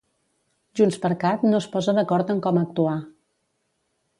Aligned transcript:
JxCat 0.79 1.43
no 1.49 1.59
es 1.65 1.67
posa 1.75 1.95
d'acord 1.99 2.33
en 2.37 2.41
com 2.47 2.61
actuar. 2.63 2.99